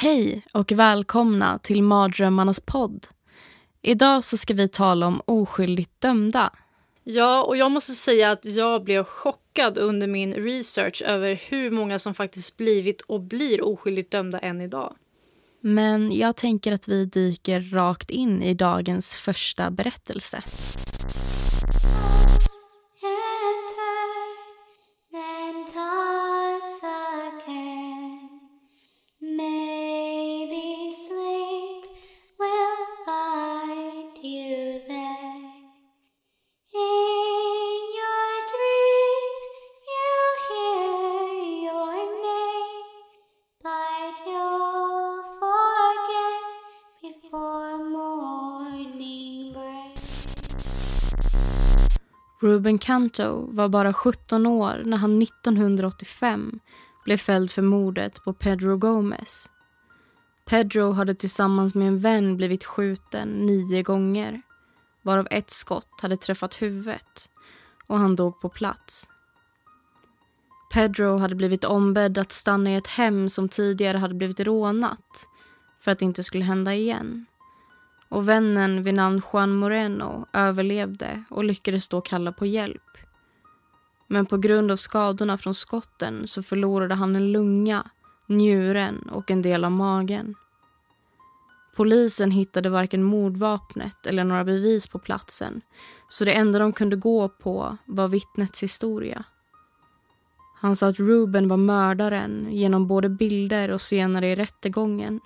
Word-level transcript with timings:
Hej 0.00 0.42
och 0.52 0.72
välkomna 0.72 1.58
till 1.58 1.82
Mardrömmarnas 1.82 2.60
podd. 2.60 3.06
Idag 3.82 4.24
så 4.24 4.36
ska 4.36 4.54
vi 4.54 4.68
tala 4.68 5.06
om 5.06 5.22
oskyldigt 5.24 6.00
dömda. 6.00 6.52
Ja, 7.04 7.42
och 7.42 7.56
jag 7.56 7.70
måste 7.70 7.92
säga 7.92 8.30
att 8.30 8.44
jag 8.44 8.84
blev 8.84 9.04
chockad 9.04 9.78
under 9.78 10.06
min 10.06 10.34
research 10.34 11.02
över 11.02 11.40
hur 11.48 11.70
många 11.70 11.98
som 11.98 12.14
faktiskt 12.14 12.56
blivit 12.56 13.00
och 13.00 13.20
blir 13.20 13.64
oskyldigt 13.64 14.10
dömda 14.10 14.38
än 14.38 14.60
idag. 14.60 14.96
Men 15.60 16.12
jag 16.12 16.36
tänker 16.36 16.72
att 16.72 16.88
vi 16.88 17.04
dyker 17.04 17.60
rakt 17.60 18.10
in 18.10 18.42
i 18.42 18.54
dagens 18.54 19.14
första 19.14 19.70
berättelse. 19.70 20.42
Ruben 52.58 52.78
Canto 52.78 53.48
var 53.52 53.68
bara 53.68 53.92
17 53.92 54.46
år 54.46 54.82
när 54.84 54.96
han 54.96 55.22
1985 55.22 56.60
blev 57.04 57.16
fälld 57.16 57.50
för 57.50 57.62
mordet 57.62 58.24
på 58.24 58.32
Pedro 58.32 58.76
Gomez. 58.76 59.50
Pedro 60.46 60.92
hade 60.92 61.14
tillsammans 61.14 61.74
med 61.74 61.88
en 61.88 61.98
vän 61.98 62.36
blivit 62.36 62.64
skjuten 62.64 63.28
nio 63.28 63.82
gånger 63.82 64.42
varav 65.02 65.28
ett 65.30 65.50
skott 65.50 66.00
hade 66.02 66.16
träffat 66.16 66.62
huvudet 66.62 67.30
och 67.86 67.98
han 67.98 68.16
dog 68.16 68.40
på 68.40 68.48
plats. 68.48 69.08
Pedro 70.72 71.16
hade 71.16 71.34
blivit 71.34 71.64
ombedd 71.64 72.18
att 72.18 72.32
stanna 72.32 72.70
i 72.70 72.74
ett 72.74 72.86
hem 72.86 73.28
som 73.28 73.48
tidigare 73.48 73.98
hade 73.98 74.14
blivit 74.14 74.40
rånat 74.40 75.28
för 75.80 75.90
att 75.90 75.98
det 75.98 76.04
inte 76.04 76.24
skulle 76.24 76.44
hända 76.44 76.74
igen. 76.74 77.26
Och 78.08 78.28
vännen 78.28 78.82
vid 78.82 78.94
namn 78.94 79.22
Juan 79.32 79.54
Moreno 79.54 80.26
överlevde 80.32 81.24
och 81.30 81.44
lyckades 81.44 81.88
då 81.88 82.00
kalla 82.00 82.32
på 82.32 82.46
hjälp. 82.46 82.82
Men 84.06 84.26
på 84.26 84.36
grund 84.36 84.70
av 84.70 84.76
skadorna 84.76 85.38
från 85.38 85.54
skotten 85.54 86.26
så 86.26 86.42
förlorade 86.42 86.94
han 86.94 87.16
en 87.16 87.32
lunga, 87.32 87.90
njuren 88.26 89.08
och 89.12 89.30
en 89.30 89.42
del 89.42 89.64
av 89.64 89.72
magen. 89.72 90.34
Polisen 91.76 92.30
hittade 92.30 92.68
varken 92.68 93.02
mordvapnet 93.02 94.06
eller 94.06 94.24
några 94.24 94.44
bevis 94.44 94.86
på 94.86 94.98
platsen 94.98 95.60
så 96.08 96.24
det 96.24 96.32
enda 96.32 96.58
de 96.58 96.72
kunde 96.72 96.96
gå 96.96 97.28
på 97.28 97.76
var 97.84 98.08
vittnets 98.08 98.62
historia. 98.62 99.24
Han 100.60 100.76
sa 100.76 100.88
att 100.88 100.98
Ruben 100.98 101.48
var 101.48 101.56
mördaren 101.56 102.48
genom 102.50 102.86
både 102.86 103.08
bilder 103.08 103.70
och 103.70 103.80
senare 103.80 104.28
i 104.28 104.36
rättegången. 104.36 105.20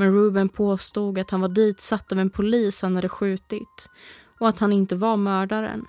Men 0.00 0.12
Ruben 0.12 0.48
påstod 0.48 1.18
att 1.18 1.30
han 1.30 1.40
var 1.40 1.48
ditsatt 1.48 2.12
av 2.12 2.18
en 2.18 2.30
polis 2.30 2.82
han 2.82 2.96
hade 2.96 3.08
skjutit 3.08 3.90
och 4.38 4.48
att 4.48 4.58
han 4.58 4.72
inte 4.72 4.96
var 4.96 5.16
mördaren. 5.16 5.86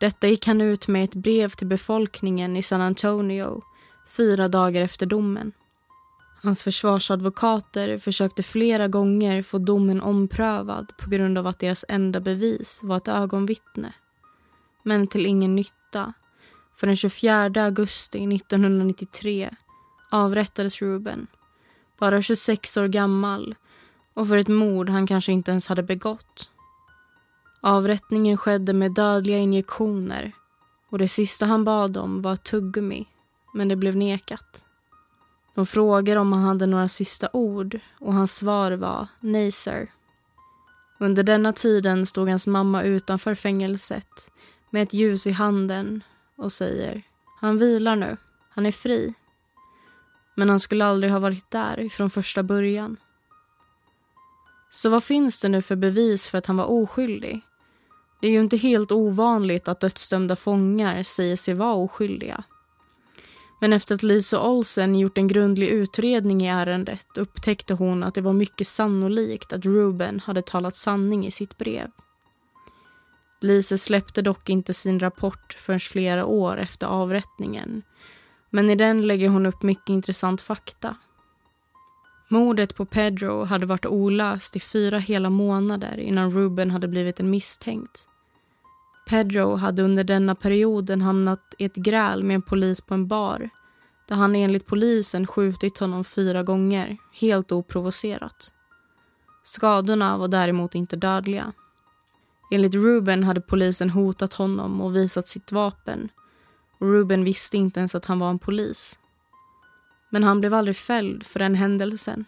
Detta 0.00 0.28
gick 0.28 0.46
han 0.46 0.60
ut 0.60 0.88
med 0.88 1.00
i 1.00 1.04
ett 1.04 1.14
brev 1.14 1.48
till 1.50 1.66
befolkningen 1.66 2.56
i 2.56 2.62
San 2.62 2.80
Antonio 2.80 3.62
fyra 4.08 4.48
dagar 4.48 4.82
efter 4.82 5.06
domen. 5.06 5.52
Hans 6.42 6.62
försvarsadvokater 6.62 7.98
försökte 7.98 8.42
flera 8.42 8.88
gånger 8.88 9.42
få 9.42 9.58
domen 9.58 10.00
omprövad 10.00 10.92
på 10.98 11.10
grund 11.10 11.38
av 11.38 11.46
att 11.46 11.58
deras 11.58 11.84
enda 11.88 12.20
bevis 12.20 12.80
var 12.84 12.96
ett 12.96 13.08
ögonvittne. 13.08 13.92
Men 14.82 15.06
till 15.06 15.26
ingen 15.26 15.56
nytta. 15.56 16.12
För 16.76 16.86
den 16.86 16.96
24 16.96 17.64
augusti 17.64 18.34
1993 18.34 19.50
avrättades 20.10 20.82
Ruben, 20.82 21.26
bara 22.00 22.22
26 22.22 22.76
år 22.76 22.86
gammal 22.86 23.54
och 24.14 24.28
för 24.28 24.36
ett 24.36 24.48
mord 24.48 24.88
han 24.88 25.06
kanske 25.06 25.32
inte 25.32 25.50
ens 25.50 25.66
hade 25.66 25.82
begått. 25.82 26.50
Avrättningen 27.62 28.36
skedde 28.36 28.72
med 28.72 28.94
dödliga 28.94 29.38
injektioner 29.38 30.32
och 30.90 30.98
det 30.98 31.08
sista 31.08 31.46
han 31.46 31.64
bad 31.64 31.96
om 31.96 32.22
var 32.22 32.32
ett 32.32 32.44
tuggummi, 32.44 33.06
men 33.54 33.68
det 33.68 33.76
blev 33.76 33.96
nekat. 33.96 34.64
De 35.54 35.66
frågade 35.66 36.20
om 36.20 36.32
han 36.32 36.42
hade 36.42 36.66
några 36.66 36.88
sista 36.88 37.28
ord 37.32 37.80
och 37.98 38.14
hans 38.14 38.36
svar 38.36 38.72
var 38.72 39.08
nej, 39.20 39.52
sir. 39.52 39.92
Under 40.98 41.22
denna 41.22 41.52
tiden 41.52 42.06
stod 42.06 42.28
hans 42.28 42.46
mamma 42.46 42.82
utanför 42.82 43.34
fängelset 43.34 44.32
med 44.70 44.82
ett 44.82 44.92
ljus 44.92 45.26
i 45.26 45.32
handen 45.32 46.02
och 46.36 46.52
säger 46.52 47.02
han 47.40 47.58
vilar 47.58 47.96
nu, 47.96 48.16
han 48.50 48.66
är 48.66 48.72
fri. 48.72 49.14
Men 50.34 50.48
han 50.48 50.60
skulle 50.60 50.84
aldrig 50.84 51.12
ha 51.12 51.18
varit 51.18 51.50
där 51.50 51.88
från 51.88 52.10
första 52.10 52.42
början. 52.42 52.96
Så 54.70 54.88
vad 54.90 55.04
finns 55.04 55.40
det 55.40 55.48
nu 55.48 55.62
för 55.62 55.76
bevis 55.76 56.28
för 56.28 56.38
att 56.38 56.46
han 56.46 56.56
var 56.56 56.64
oskyldig? 56.64 57.40
Det 58.20 58.26
är 58.26 58.30
ju 58.30 58.40
inte 58.40 58.56
helt 58.56 58.92
ovanligt 58.92 59.68
att 59.68 59.80
dödsdömda 59.80 60.36
fångar 60.36 61.02
säger 61.02 61.36
sig 61.36 61.54
vara 61.54 61.74
oskyldiga. 61.74 62.44
Men 63.60 63.72
efter 63.72 63.94
att 63.94 64.02
Lisa 64.02 64.42
Olsen 64.42 64.94
gjort 64.94 65.18
en 65.18 65.28
grundlig 65.28 65.68
utredning 65.68 66.42
i 66.42 66.48
ärendet 66.48 67.18
upptäckte 67.18 67.74
hon 67.74 68.02
att 68.02 68.14
det 68.14 68.20
var 68.20 68.32
mycket 68.32 68.68
sannolikt 68.68 69.52
att 69.52 69.64
Ruben 69.64 70.20
hade 70.20 70.42
talat 70.42 70.76
sanning 70.76 71.26
i 71.26 71.30
sitt 71.30 71.58
brev. 71.58 71.90
Lise 73.40 73.78
släppte 73.78 74.22
dock 74.22 74.50
inte 74.50 74.74
sin 74.74 75.00
rapport 75.00 75.56
förrän 75.58 75.80
flera 75.80 76.24
år 76.24 76.58
efter 76.58 76.86
avrättningen. 76.86 77.82
Men 78.50 78.70
i 78.70 78.74
den 78.74 79.06
lägger 79.06 79.28
hon 79.28 79.46
upp 79.46 79.62
mycket 79.62 79.88
intressant 79.88 80.40
fakta. 80.40 80.96
Mordet 82.28 82.76
på 82.76 82.84
Pedro 82.84 83.44
hade 83.44 83.66
varit 83.66 83.86
olöst 83.86 84.56
i 84.56 84.60
fyra 84.60 84.98
hela 84.98 85.30
månader 85.30 85.98
innan 85.98 86.32
Ruben 86.32 86.70
hade 86.70 86.88
blivit 86.88 87.20
en 87.20 87.30
misstänkt. 87.30 88.08
Pedro 89.08 89.56
hade 89.56 89.82
under 89.82 90.04
denna 90.04 90.34
perioden 90.34 91.02
hamnat 91.02 91.54
i 91.58 91.64
ett 91.64 91.76
gräl 91.76 92.24
med 92.24 92.34
en 92.34 92.42
polis 92.42 92.80
på 92.80 92.94
en 92.94 93.08
bar 93.08 93.50
där 94.08 94.16
han 94.16 94.36
enligt 94.36 94.66
polisen 94.66 95.26
skjutit 95.26 95.78
honom 95.78 96.04
fyra 96.04 96.42
gånger, 96.42 96.96
helt 97.12 97.52
oprovocerat. 97.52 98.52
Skadorna 99.42 100.16
var 100.16 100.28
däremot 100.28 100.74
inte 100.74 100.96
dödliga. 100.96 101.52
Enligt 102.50 102.74
Ruben 102.74 103.24
hade 103.24 103.40
polisen 103.40 103.90
hotat 103.90 104.34
honom 104.34 104.80
och 104.80 104.96
visat 104.96 105.28
sitt 105.28 105.52
vapen 105.52 106.08
och 106.80 106.86
Ruben 106.86 107.24
visste 107.24 107.56
inte 107.56 107.80
ens 107.80 107.94
att 107.94 108.04
han 108.04 108.18
var 108.18 108.30
en 108.30 108.38
polis. 108.38 108.98
Men 110.10 110.24
han 110.24 110.40
blev 110.40 110.54
aldrig 110.54 110.76
fälld 110.76 111.26
för 111.26 111.38
den 111.38 111.54
händelsen. 111.54 112.24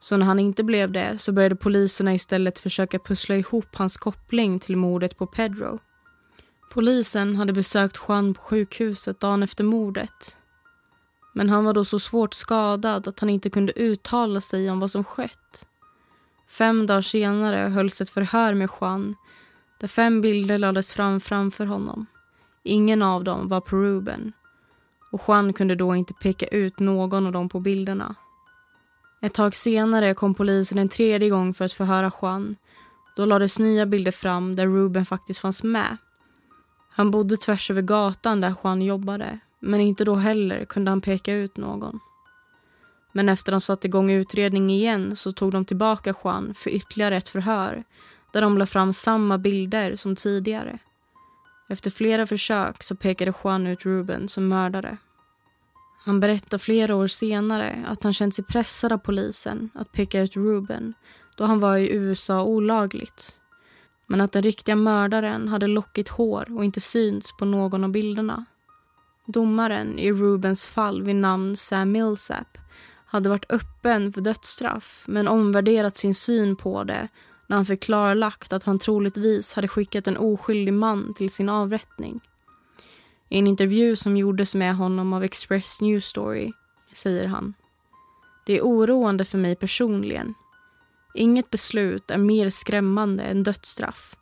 Så 0.00 0.16
när 0.16 0.26
han 0.26 0.38
inte 0.38 0.64
blev 0.64 0.92
det 0.92 1.18
så 1.18 1.32
började 1.32 1.56
poliserna 1.56 2.14
istället 2.14 2.58
försöka 2.58 2.98
pussla 2.98 3.36
ihop 3.36 3.76
hans 3.76 3.96
koppling 3.96 4.58
till 4.58 4.76
mordet 4.76 5.18
på 5.18 5.26
Pedro. 5.26 5.78
Polisen 6.72 7.36
hade 7.36 7.52
besökt 7.52 8.00
Juan 8.08 8.34
på 8.34 8.42
sjukhuset 8.42 9.20
dagen 9.20 9.42
efter 9.42 9.64
mordet. 9.64 10.36
Men 11.34 11.50
han 11.50 11.64
var 11.64 11.74
då 11.74 11.84
så 11.84 11.98
svårt 11.98 12.34
skadad 12.34 13.08
att 13.08 13.20
han 13.20 13.30
inte 13.30 13.50
kunde 13.50 13.72
uttala 13.72 14.40
sig 14.40 14.70
om 14.70 14.80
vad 14.80 14.90
som 14.90 15.04
skett. 15.04 15.66
Fem 16.48 16.86
dagar 16.86 17.02
senare 17.02 17.56
hölls 17.56 18.00
ett 18.00 18.10
förhör 18.10 18.54
med 18.54 18.68
Juan 18.80 19.14
där 19.80 19.88
fem 19.88 20.20
bilder 20.20 20.58
lades 20.58 20.92
fram 20.92 21.20
framför 21.20 21.66
honom. 21.66 22.06
Ingen 22.66 23.02
av 23.02 23.24
dem 23.24 23.48
var 23.48 23.60
på 23.60 23.76
Ruben 23.76 24.32
och 25.10 25.22
Juan 25.28 25.52
kunde 25.52 25.74
då 25.74 25.96
inte 25.96 26.14
peka 26.14 26.46
ut 26.46 26.78
någon 26.78 27.26
av 27.26 27.32
dem 27.32 27.48
på 27.48 27.60
bilderna. 27.60 28.14
Ett 29.22 29.34
tag 29.34 29.56
senare 29.56 30.14
kom 30.14 30.34
polisen 30.34 30.78
en 30.78 30.88
tredje 30.88 31.30
gång 31.30 31.54
för 31.54 31.64
att 31.64 31.72
förhöra 31.72 32.12
Juan. 32.22 32.56
Då 33.16 33.24
lades 33.24 33.58
nya 33.58 33.86
bilder 33.86 34.12
fram 34.12 34.56
där 34.56 34.66
Ruben 34.66 35.06
faktiskt 35.06 35.40
fanns 35.40 35.62
med. 35.62 35.96
Han 36.90 37.10
bodde 37.10 37.36
tvärs 37.36 37.70
över 37.70 37.82
gatan 37.82 38.40
där 38.40 38.54
Juan 38.64 38.82
jobbade 38.82 39.38
Men 39.60 39.80
inte 39.80 40.04
då 40.04 40.14
heller 40.14 40.64
kunde 40.64 40.90
han 40.90 41.00
peka 41.00 41.32
ut 41.32 41.56
någon. 41.56 42.00
Men 43.12 43.28
efter 43.28 43.52
de 43.52 43.60
satte 43.60 43.86
igång 43.86 44.10
utredning 44.10 44.70
igen 44.70 45.16
så 45.16 45.32
tog 45.32 45.52
de 45.52 45.64
tillbaka 45.64 46.14
Juan 46.24 46.54
för 46.54 46.70
ytterligare 46.70 47.16
ett 47.16 47.28
förhör 47.28 47.84
där 48.32 48.40
de 48.40 48.58
la 48.58 48.66
fram 48.66 48.92
samma 48.92 49.38
bilder 49.38 49.96
som 49.96 50.16
tidigare. 50.16 50.78
Efter 51.68 51.90
flera 51.90 52.26
försök 52.26 52.82
så 52.82 52.96
pekade 52.96 53.32
Juan 53.44 53.66
ut 53.66 53.84
Ruben 53.84 54.28
som 54.28 54.48
mördare. 54.48 54.96
Han 56.04 56.20
berättar 56.20 56.58
flera 56.58 56.96
år 56.96 57.06
senare 57.06 57.84
att 57.86 58.02
han 58.02 58.12
känt 58.12 58.34
sig 58.34 58.44
pressad 58.44 58.92
av 58.92 58.98
polisen 58.98 59.70
att 59.74 59.92
peka 59.92 60.20
ut 60.20 60.36
Ruben 60.36 60.94
då 61.36 61.44
han 61.44 61.60
var 61.60 61.76
i 61.76 61.92
USA 61.92 62.42
olagligt. 62.42 63.36
Men 64.06 64.20
att 64.20 64.32
den 64.32 64.42
riktiga 64.42 64.76
mördaren 64.76 65.48
hade 65.48 65.66
lockigt 65.66 66.08
hår 66.08 66.56
och 66.56 66.64
inte 66.64 66.80
synts 66.80 67.36
på 67.38 67.44
någon 67.44 67.84
av 67.84 67.90
bilderna. 67.90 68.44
Domaren 69.26 69.98
i 69.98 70.12
Rubens 70.12 70.66
fall 70.66 71.02
vid 71.02 71.16
namn 71.16 71.56
Sam 71.56 71.92
Millsap 71.92 72.58
hade 73.06 73.28
varit 73.28 73.52
öppen 73.52 74.12
för 74.12 74.20
dödsstraff 74.20 75.04
men 75.06 75.28
omvärderat 75.28 75.96
sin 75.96 76.14
syn 76.14 76.56
på 76.56 76.84
det 76.84 77.08
när 77.46 77.56
han 77.56 77.66
fick 77.66 77.82
klarlagt 77.82 78.52
att 78.52 78.64
han 78.64 78.78
troligtvis 78.78 79.54
hade 79.54 79.68
skickat 79.68 80.06
en 80.06 80.16
oskyldig 80.16 80.74
man 80.74 81.14
till 81.14 81.30
sin 81.30 81.48
avrättning. 81.48 82.20
I 83.28 83.38
en 83.38 83.46
intervju 83.46 83.96
som 83.96 84.16
gjordes 84.16 84.54
med 84.54 84.76
honom 84.76 85.12
av 85.12 85.24
Express 85.24 85.80
News 85.80 86.04
Story 86.04 86.52
säger 86.92 87.26
han. 87.26 87.54
Det 88.46 88.58
är 88.58 88.62
oroande 88.62 89.24
för 89.24 89.38
mig 89.38 89.56
personligen. 89.56 90.34
Inget 91.14 91.50
beslut 91.50 92.10
är 92.10 92.18
mer 92.18 92.50
skrämmande 92.50 93.22
än 93.22 93.42
dödsstraff. 93.42 94.16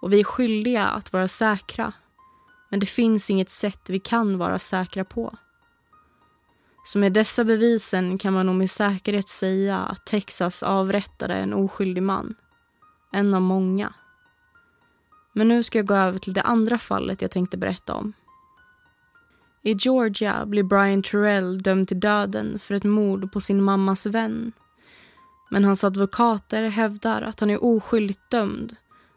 Och 0.00 0.12
vi 0.12 0.20
är 0.20 0.24
skyldiga 0.24 0.86
att 0.86 1.12
vara 1.12 1.28
säkra. 1.28 1.92
Men 2.70 2.80
det 2.80 2.86
finns 2.86 3.30
inget 3.30 3.50
sätt 3.50 3.90
vi 3.90 4.00
kan 4.00 4.38
vara 4.38 4.58
säkra 4.58 5.04
på. 5.04 5.36
Så 6.84 6.98
med 6.98 7.12
dessa 7.12 7.44
bevisen 7.44 8.18
kan 8.18 8.32
man 8.32 8.46
nog 8.46 8.54
med 8.54 8.70
säkerhet 8.70 9.28
säga 9.28 9.78
att 9.78 10.06
Texas 10.06 10.62
avrättade 10.62 11.34
en 11.34 11.52
oskyldig 11.52 12.02
man. 12.02 12.34
En 13.12 13.34
av 13.34 13.42
många. 13.42 13.94
Men 15.32 15.48
nu 15.48 15.62
ska 15.62 15.78
jag 15.78 15.86
gå 15.86 15.94
över 15.94 16.18
till 16.18 16.32
det 16.32 16.42
andra 16.42 16.78
fallet 16.78 17.22
jag 17.22 17.30
tänkte 17.30 17.56
berätta 17.56 17.94
om. 17.94 18.12
I 19.62 19.72
Georgia 19.72 20.46
blir 20.46 20.62
Brian 20.62 21.02
Terrell 21.02 21.62
dömd 21.62 21.88
till 21.88 22.00
döden 22.00 22.58
för 22.58 22.74
ett 22.74 22.84
mord 22.84 23.32
på 23.32 23.40
sin 23.40 23.62
mammas 23.62 24.06
vän. 24.06 24.52
Men 25.50 25.64
hans 25.64 25.84
advokater 25.84 26.68
hävdar 26.68 27.22
att 27.22 27.40
han 27.40 27.50
är 27.50 27.64
oskyldigt 27.64 28.30
dömd 28.30 28.76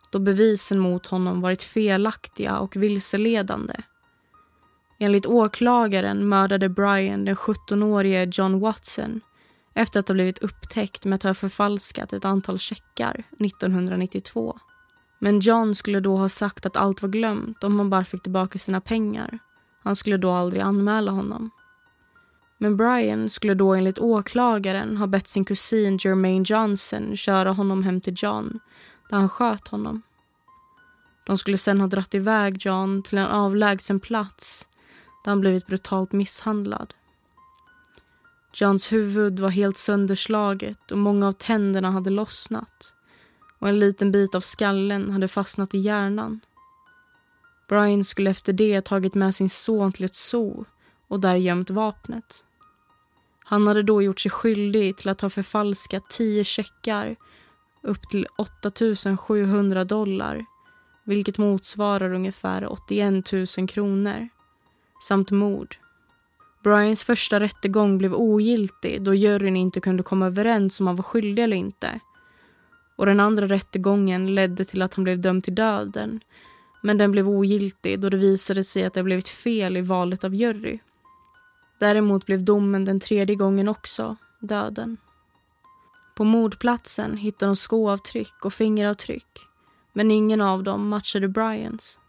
då 0.09 0.19
bevisen 0.19 0.79
mot 0.79 1.05
honom 1.05 1.41
varit 1.41 1.63
felaktiga 1.63 2.57
och 2.59 2.75
vilseledande. 2.75 3.75
Enligt 4.99 5.25
åklagaren 5.25 6.29
mördade 6.29 6.69
Brian 6.69 7.25
den 7.25 7.35
17-årige 7.35 8.29
John 8.31 8.59
Watson 8.59 9.21
efter 9.73 9.99
att 9.99 10.07
ha 10.07 10.13
blivit 10.13 10.37
upptäckt 10.37 11.05
med 11.05 11.15
att 11.15 11.23
ha 11.23 11.33
förfalskat 11.33 12.13
ett 12.13 12.25
antal 12.25 12.59
checkar 12.59 13.23
1992. 13.39 14.57
Men 15.19 15.39
John 15.39 15.75
skulle 15.75 15.99
då 15.99 16.17
ha 16.17 16.29
sagt 16.29 16.65
att 16.65 16.77
allt 16.77 17.01
var 17.01 17.09
glömt 17.09 17.63
om 17.63 17.77
han 17.79 17.89
bara 17.89 18.05
fick 18.05 18.21
tillbaka 18.21 18.59
sina 18.59 18.81
pengar. 18.81 19.39
Han 19.83 19.95
skulle 19.95 20.17
då 20.17 20.31
aldrig 20.31 20.61
anmäla 20.61 21.11
honom. 21.11 21.49
Men 22.57 22.77
Brian 22.77 23.29
skulle 23.29 23.53
då 23.53 23.73
enligt 23.73 23.99
åklagaren 23.99 24.97
ha 24.97 25.07
bett 25.07 25.27
sin 25.27 25.45
kusin 25.45 25.97
Jermaine 26.01 26.43
Johnson 26.43 27.15
köra 27.15 27.51
honom 27.51 27.83
hem 27.83 28.01
till 28.01 28.13
John 28.17 28.59
där 29.09 29.17
han 29.17 29.29
sköt 29.29 29.67
honom. 29.67 30.01
De 31.25 31.37
skulle 31.37 31.57
sen 31.57 31.81
ha 31.81 31.87
dratt 31.87 32.13
iväg 32.13 32.57
John 32.59 33.03
till 33.03 33.17
en 33.17 33.27
avlägsen 33.27 33.99
plats 33.99 34.67
där 35.25 35.31
han 35.31 35.41
blivit 35.41 35.67
brutalt 35.67 36.11
misshandlad. 36.11 36.93
Johns 38.53 38.91
huvud 38.91 39.39
var 39.39 39.49
helt 39.49 39.77
sönderslaget 39.77 40.91
och 40.91 40.97
många 40.97 41.27
av 41.27 41.31
tänderna 41.31 41.91
hade 41.91 42.09
lossnat 42.09 42.93
och 43.59 43.69
en 43.69 43.79
liten 43.79 44.11
bit 44.11 44.35
av 44.35 44.41
skallen 44.41 45.11
hade 45.11 45.27
fastnat 45.27 45.73
i 45.73 45.77
hjärnan. 45.77 46.39
Brian 47.69 48.03
skulle 48.03 48.29
efter 48.29 48.53
det 48.53 48.81
tagit 48.81 49.13
med 49.13 49.35
sin 49.35 49.49
son 49.49 49.91
till 49.91 50.05
ett 50.05 50.15
zoo 50.15 50.65
och 51.07 51.19
där 51.19 51.35
gömt 51.35 51.69
vapnet. 51.69 52.43
Han 53.45 53.67
hade 53.67 53.83
då 53.83 54.01
gjort 54.01 54.19
sig 54.19 54.31
skyldig 54.31 54.97
till 54.97 55.09
att 55.09 55.21
ha 55.21 55.29
förfalskat 55.29 56.09
tio 56.09 56.43
checkar 56.43 57.15
upp 57.81 58.09
till 58.09 58.27
8 58.37 59.17
700 59.17 59.83
dollar 59.83 60.45
vilket 61.03 61.37
motsvarar 61.37 62.13
ungefär 62.13 62.71
81 62.71 63.31
000 63.57 63.67
kronor 63.67 64.29
samt 64.99 65.31
mord. 65.31 65.75
Brians 66.63 67.03
första 67.03 67.39
rättegång 67.39 67.97
blev 67.97 68.13
ogiltig 68.13 69.01
då 69.01 69.13
juryn 69.13 69.55
inte 69.55 69.79
kunde 69.79 70.03
komma 70.03 70.25
överens 70.25 70.79
om 70.79 70.87
han 70.87 70.95
var 70.95 71.03
skyldig 71.03 71.43
eller 71.43 71.57
inte. 71.57 71.99
Och 72.95 73.05
den 73.05 73.19
andra 73.19 73.47
rättegången 73.47 74.35
ledde 74.35 74.65
till 74.65 74.81
att 74.81 74.93
han 74.93 75.03
blev 75.03 75.19
dömd 75.19 75.43
till 75.43 75.55
döden. 75.55 76.19
Men 76.81 76.97
den 76.97 77.11
blev 77.11 77.29
ogiltig 77.29 77.99
då 77.99 78.09
det 78.09 78.17
visade 78.17 78.63
sig 78.63 78.83
att 78.83 78.93
det 78.93 79.03
blivit 79.03 79.27
fel 79.27 79.77
i 79.77 79.81
valet 79.81 80.23
av 80.23 80.35
jury. 80.35 80.79
Däremot 81.79 82.25
blev 82.25 82.43
domen 82.43 82.85
den 82.85 82.99
tredje 82.99 83.35
gången 83.35 83.67
också 83.67 84.15
döden. 84.39 84.97
På 86.15 86.23
mordplatsen 86.23 87.17
hittade 87.17 87.49
de 87.49 87.55
skoavtryck 87.55 88.45
och 88.45 88.53
fingeravtryck 88.53 89.45
men 89.95 90.11
ingen 90.11 90.41
av 90.41 90.63
dem 90.63 90.87
matchade 90.87 91.27
Brians. 91.27 91.99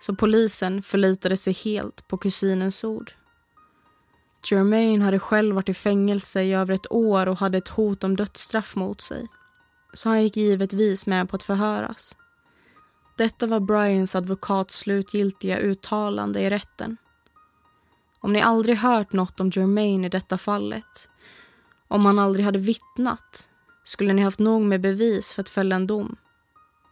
Så 0.00 0.14
polisen 0.14 0.82
förlitade 0.82 1.36
sig 1.36 1.52
helt 1.52 2.08
på 2.08 2.16
kusinens 2.16 2.84
ord. 2.84 3.12
Jermaine 4.50 5.02
hade 5.02 5.18
själv 5.18 5.54
varit 5.54 5.68
i 5.68 5.74
fängelse 5.74 6.42
i 6.42 6.54
över 6.54 6.74
ett 6.74 6.92
år 6.92 7.28
och 7.28 7.38
hade 7.38 7.58
ett 7.58 7.68
hot 7.68 8.04
om 8.04 8.16
dödsstraff 8.16 8.76
mot 8.76 9.00
sig. 9.00 9.28
Så 9.92 10.08
han 10.08 10.22
gick 10.22 10.36
givetvis 10.36 11.06
med 11.06 11.28
på 11.28 11.36
att 11.36 11.42
förhöras. 11.42 12.16
Detta 13.16 13.46
var 13.46 13.60
Brians 13.60 14.14
advokats 14.14 14.78
slutgiltiga 14.78 15.58
uttalande 15.58 16.40
i 16.40 16.50
rätten. 16.50 16.96
Om 18.20 18.32
ni 18.32 18.42
aldrig 18.42 18.76
hört 18.76 19.12
något 19.12 19.40
om 19.40 19.50
Jermaine 19.50 20.04
i 20.04 20.08
detta 20.08 20.38
fallet, 20.38 21.10
om 21.88 22.06
han 22.06 22.18
aldrig 22.18 22.44
hade 22.44 22.58
vittnat, 22.58 23.48
skulle 23.84 24.12
ni 24.12 24.22
haft 24.22 24.38
nog 24.38 24.62
med 24.62 24.80
bevis 24.80 25.32
för 25.32 25.42
att 25.42 25.48
fälla 25.48 25.76
en 25.76 25.86
dom. 25.86 26.16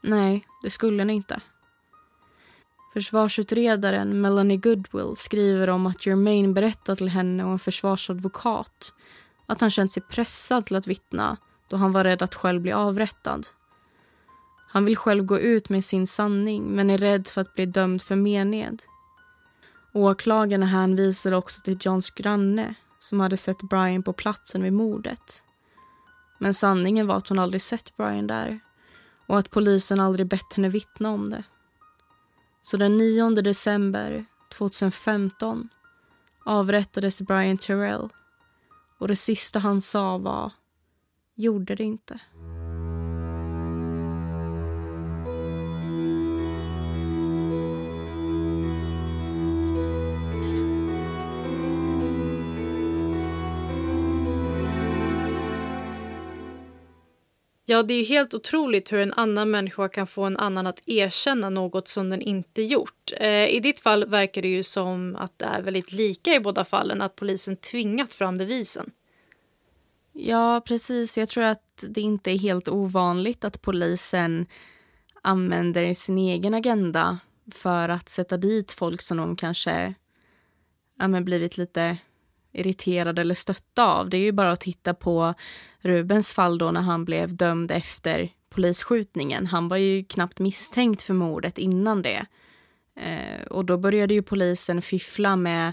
Nej, 0.01 0.45
det 0.63 0.71
skulle 0.71 1.05
ni 1.05 1.13
inte. 1.13 1.41
Försvarsutredaren 2.93 4.21
Melanie 4.21 4.57
Goodwill 4.57 5.13
skriver 5.17 5.71
om 5.71 5.87
att 5.87 6.07
Jermaine 6.07 6.55
berättat 6.55 6.99
till 6.99 7.09
henne 7.09 7.45
och 7.45 7.53
en 7.53 7.59
försvarsadvokat 7.59 8.95
att 9.47 9.61
han 9.61 9.71
känt 9.71 9.93
sig 9.93 10.03
pressad 10.03 10.67
till 10.67 10.77
att 10.77 10.87
vittna 10.87 11.37
då 11.69 11.77
han 11.77 11.93
var 11.93 12.05
rädd 12.05 12.23
att 12.23 12.35
själv 12.35 12.61
bli 12.61 12.73
avrättad. 12.73 13.47
Han 14.69 14.85
vill 14.85 14.97
själv 14.97 15.25
gå 15.25 15.39
ut 15.39 15.69
med 15.69 15.85
sin 15.85 16.07
sanning 16.07 16.65
men 16.65 16.91
är 16.91 16.99
rädd 16.99 17.29
för 17.29 17.41
att 17.41 17.55
bli 17.55 17.67
dömd 17.67 18.03
för 18.03 18.17
mened. 18.17 18.83
Åklagarna 19.93 20.67
hänvisade 20.67 21.37
också 21.37 21.61
till 21.61 21.79
Johns 21.81 22.11
granne 22.11 22.75
som 22.99 23.21
hade 23.21 23.37
sett 23.37 23.63
Brian 23.63 24.03
på 24.03 24.13
platsen 24.13 24.63
vid 24.63 24.73
mordet. 24.73 25.45
Men 26.39 26.55
sanningen 26.55 27.07
var 27.07 27.17
att 27.17 27.29
hon 27.29 27.39
aldrig 27.39 27.63
sett 27.63 27.97
Brian 27.97 28.27
där 28.27 28.61
och 29.27 29.39
att 29.39 29.51
polisen 29.51 30.01
aldrig 30.01 30.27
bett 30.27 30.53
henne 30.53 30.69
vittna 30.69 31.11
om 31.11 31.31
det. 31.31 31.45
Så 32.63 32.77
den 32.77 32.97
9 32.97 33.31
december 33.31 34.25
2015 34.57 35.69
avrättades 36.45 37.23
Brian 37.23 37.59
Terrell 37.59 38.09
och 38.99 39.09
det 39.09 39.17
sista 39.17 39.59
han 39.59 39.81
sa 39.81 40.19
var 40.19 40.53
gjorde 41.35 41.75
det 41.75 41.85
inte. 41.85 42.21
Ja, 57.73 57.83
det 57.83 57.95
är 57.95 58.05
helt 58.05 58.35
otroligt 58.35 58.93
hur 58.93 58.99
en 58.99 59.13
annan 59.13 59.51
människa 59.51 59.89
kan 59.89 60.07
få 60.07 60.25
en 60.25 60.37
annan 60.37 60.67
att 60.67 60.89
erkänna 60.89 61.51
något 61.51 61.89
som 61.89 62.11
den 62.11 62.23
inte 62.23 62.63
gjort. 62.63 63.13
Eh, 63.17 63.49
I 63.49 63.61
ditt 63.61 63.81
fall 63.81 64.07
verkar 64.07 64.43
det 64.43 64.49
ju 64.49 64.63
som 64.63 65.17
att 65.17 65.39
det 65.39 65.45
är 65.45 65.63
väldigt 65.63 65.93
lika 65.93 66.35
i 66.35 66.41
båda 66.41 66.65
fallen, 66.65 67.03
att 67.03 67.17
polisen 67.17 67.57
tvingat 67.57 68.13
fram 68.13 68.39
bevisen. 68.39 68.91
Ja, 70.13 70.63
precis. 70.67 71.19
Jag 71.19 71.29
tror 71.29 71.45
att 71.45 71.85
det 71.89 72.01
inte 72.01 72.31
är 72.31 72.39
helt 72.39 72.69
ovanligt 72.69 73.45
att 73.45 73.63
polisen 73.63 74.47
använder 75.23 75.95
sin 75.95 76.19
egen 76.19 76.55
agenda 76.55 77.19
för 77.53 77.89
att 77.89 78.09
sätta 78.09 78.37
dit 78.37 78.73
folk 78.73 79.03
som 79.03 79.17
de 79.17 79.37
kanske 79.37 79.95
ja, 80.99 81.09
men 81.09 81.25
blivit 81.25 81.59
lite 81.59 81.99
irriterad 82.53 83.19
eller 83.19 83.35
stötta 83.35 83.85
av. 83.85 84.11
Det 84.11 84.17
är 84.17 84.23
ju 84.23 84.33
bara 84.33 84.53
att 84.53 84.61
titta 84.61 84.95
på 84.95 85.35
Rubens 85.81 86.33
fall 86.33 86.59
då 86.59 86.71
när 86.71 86.81
han 86.81 87.05
blev 87.05 87.37
dömd 87.37 87.71
efter 87.71 88.29
polisskjutningen. 88.51 89.47
Han 89.47 89.69
var 89.69 89.77
ju 89.77 90.05
knappt 90.05 90.39
misstänkt 90.39 91.03
för 91.03 91.15
mordet 91.15 91.59
innan 91.59 92.03
det. 92.03 92.27
Eh, 92.97 93.47
och 93.51 93.65
då 93.65 93.79
började 93.79 94.15
ju 94.15 94.23
polisen 94.23 94.83
fiffla 94.83 95.37
med, 95.37 95.73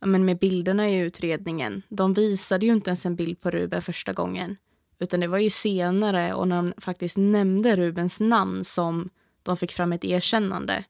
men 0.00 0.24
med 0.24 0.38
bilderna 0.38 0.90
i 0.90 0.98
utredningen. 0.98 1.82
De 1.88 2.14
visade 2.14 2.66
ju 2.66 2.72
inte 2.72 2.90
ens 2.90 3.06
en 3.06 3.16
bild 3.16 3.40
på 3.40 3.50
Ruben 3.50 3.82
första 3.82 4.12
gången. 4.12 4.56
Utan 4.98 5.20
det 5.20 5.26
var 5.26 5.38
ju 5.38 5.50
senare 5.50 6.34
och 6.34 6.48
när 6.48 6.56
de 6.56 6.72
faktiskt 6.78 7.16
nämnde 7.16 7.76
Rubens 7.76 8.20
namn 8.20 8.64
som 8.64 9.10
de 9.42 9.56
fick 9.56 9.72
fram 9.72 9.92
ett 9.92 10.04
erkännande. 10.04 10.84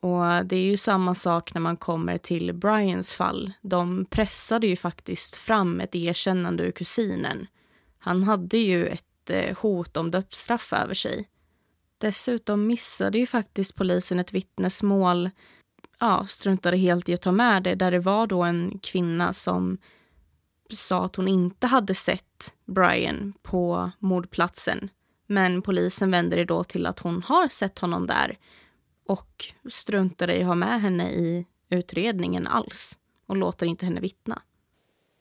Och 0.00 0.46
det 0.46 0.56
är 0.56 0.70
ju 0.70 0.76
samma 0.76 1.14
sak 1.14 1.54
när 1.54 1.60
man 1.60 1.76
kommer 1.76 2.16
till 2.16 2.52
Brians 2.52 3.12
fall. 3.12 3.52
De 3.60 4.04
pressade 4.04 4.66
ju 4.66 4.76
faktiskt 4.76 5.36
fram 5.36 5.80
ett 5.80 5.94
erkännande 5.94 6.64
ur 6.64 6.70
kusinen. 6.70 7.46
Han 7.98 8.22
hade 8.22 8.56
ju 8.56 8.86
ett 8.86 9.30
eh, 9.30 9.56
hot 9.58 9.96
om 9.96 10.10
dödsstraff 10.10 10.72
över 10.72 10.94
sig. 10.94 11.28
Dessutom 11.98 12.66
missade 12.66 13.18
ju 13.18 13.26
faktiskt 13.26 13.74
polisen 13.74 14.18
ett 14.18 14.32
vittnesmål, 14.32 15.30
ja, 15.98 16.26
struntade 16.26 16.76
helt 16.76 17.08
i 17.08 17.14
att 17.14 17.22
ta 17.22 17.32
med 17.32 17.62
det, 17.62 17.74
där 17.74 17.90
det 17.90 17.98
var 17.98 18.26
då 18.26 18.42
en 18.42 18.78
kvinna 18.82 19.32
som 19.32 19.78
sa 20.70 21.04
att 21.04 21.16
hon 21.16 21.28
inte 21.28 21.66
hade 21.66 21.94
sett 21.94 22.54
Brian 22.66 23.32
på 23.42 23.90
mordplatsen. 23.98 24.90
Men 25.26 25.62
polisen 25.62 26.10
vände 26.10 26.36
det 26.36 26.44
då 26.44 26.64
till 26.64 26.86
att 26.86 26.98
hon 26.98 27.22
har 27.22 27.48
sett 27.48 27.78
honom 27.78 28.06
där 28.06 28.36
och 29.08 29.44
struntade 29.70 30.36
i 30.36 30.40
att 30.40 30.46
ha 30.46 30.54
med 30.54 30.80
henne 30.80 31.10
i 31.10 31.46
utredningen 31.70 32.46
alls 32.46 32.98
och 33.26 33.36
låter 33.36 33.66
inte 33.66 33.84
henne 33.86 34.00
vittna. 34.00 34.42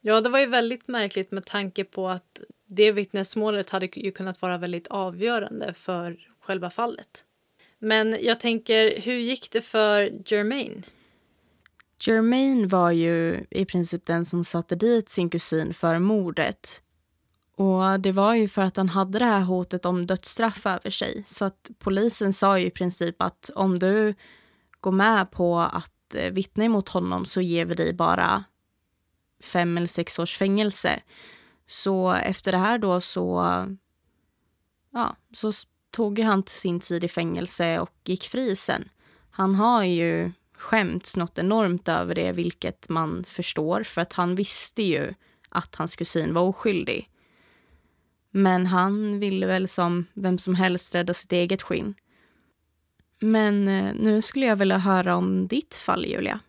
Ja, 0.01 0.21
det 0.21 0.29
var 0.29 0.39
ju 0.39 0.45
väldigt 0.45 0.87
märkligt 0.87 1.31
med 1.31 1.45
tanke 1.45 1.83
på 1.83 2.09
att 2.09 2.41
det 2.65 2.91
vittnesmålet 2.91 3.69
hade 3.69 3.89
ju 3.93 4.11
kunnat 4.11 4.41
vara 4.41 4.57
väldigt 4.57 4.87
avgörande 4.87 5.73
för 5.73 6.17
själva 6.41 6.69
fallet. 6.69 7.23
Men 7.79 8.17
jag 8.21 8.39
tänker, 8.39 9.01
hur 9.01 9.13
gick 9.13 9.51
det 9.51 9.61
för 9.61 10.11
Jermaine? 10.25 10.83
Jermaine 11.99 12.67
var 12.67 12.91
ju 12.91 13.45
i 13.49 13.65
princip 13.65 14.05
den 14.05 14.25
som 14.25 14.45
satte 14.45 14.75
dit 14.75 15.09
sin 15.09 15.29
kusin 15.29 15.73
för 15.73 15.99
mordet. 15.99 16.83
Och 17.57 17.99
det 17.99 18.11
var 18.11 18.35
ju 18.35 18.47
för 18.47 18.61
att 18.61 18.77
han 18.77 18.89
hade 18.89 19.19
det 19.19 19.25
här 19.25 19.41
hotet 19.41 19.85
om 19.85 20.07
dödsstraff 20.07 20.65
över 20.65 20.89
sig. 20.89 21.23
Så 21.27 21.45
att 21.45 21.71
polisen 21.79 22.33
sa 22.33 22.59
ju 22.59 22.65
i 22.65 22.71
princip 22.71 23.21
att 23.21 23.49
om 23.55 23.79
du 23.79 24.15
går 24.81 24.91
med 24.91 25.31
på 25.31 25.59
att 25.59 26.15
eh, 26.15 26.33
vittna 26.33 26.63
emot 26.63 26.89
honom 26.89 27.25
så 27.25 27.41
ger 27.41 27.65
vi 27.65 27.75
dig 27.75 27.93
bara 27.93 28.43
fem 29.43 29.77
eller 29.77 29.87
sex 29.87 30.19
års 30.19 30.37
fängelse. 30.37 31.01
Så 31.67 32.11
efter 32.11 32.51
det 32.51 32.57
här 32.57 32.77
då 32.77 33.01
så, 33.01 33.45
ja, 34.93 35.15
så 35.33 35.51
tog 35.91 36.19
han 36.19 36.43
sin 36.47 36.79
tid 36.79 37.03
i 37.03 37.07
fängelse 37.07 37.79
och 37.79 37.91
gick 38.05 38.23
fri 38.23 38.55
sen. 38.55 38.89
Han 39.31 39.55
har 39.55 39.83
ju 39.83 40.31
skämts 40.57 41.17
något 41.17 41.37
enormt 41.37 41.87
över 41.87 42.15
det, 42.15 42.31
vilket 42.31 42.89
man 42.89 43.23
förstår, 43.23 43.83
för 43.83 44.01
att 44.01 44.13
han 44.13 44.35
visste 44.35 44.83
ju 44.83 45.13
att 45.49 45.75
hans 45.75 45.95
kusin 45.95 46.33
var 46.33 46.41
oskyldig. 46.41 47.09
Men 48.31 48.65
han 48.65 49.19
ville 49.19 49.47
väl 49.47 49.67
som 49.67 50.05
vem 50.13 50.37
som 50.37 50.55
helst 50.55 50.95
rädda 50.95 51.13
sitt 51.13 51.31
eget 51.31 51.61
skinn. 51.61 51.95
Men 53.19 53.67
eh, 53.67 53.93
nu 53.95 54.21
skulle 54.21 54.45
jag 54.45 54.55
vilja 54.55 54.77
höra 54.77 55.15
om 55.15 55.47
ditt 55.47 55.75
fall, 55.75 56.05
Julia. 56.05 56.39